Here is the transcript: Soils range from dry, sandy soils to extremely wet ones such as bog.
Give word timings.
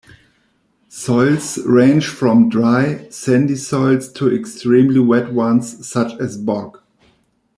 Soils 0.89 1.59
range 1.63 2.07
from 2.07 2.49
dry, 2.49 3.05
sandy 3.11 3.55
soils 3.55 4.11
to 4.13 4.35
extremely 4.35 4.99
wet 4.99 5.31
ones 5.31 5.87
such 5.87 6.19
as 6.19 6.37
bog. 6.39 6.79